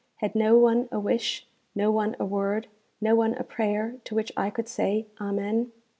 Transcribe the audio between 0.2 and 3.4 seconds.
no one a wish, no one a word, no one